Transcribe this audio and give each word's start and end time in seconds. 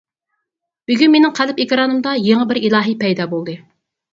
بۈگۈن 0.91 1.11
مېنىڭ 1.17 1.35
قەلب 1.41 1.61
ئېكرانىمدا 1.65 2.15
يېڭى 2.29 2.49
بىر 2.53 2.61
ئىلاھە 2.63 2.99
پەيدا 3.05 3.29
بولدى. 3.37 3.57